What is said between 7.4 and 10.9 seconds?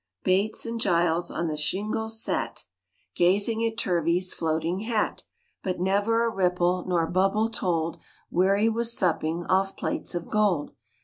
told Where he was supping Off plates of gold.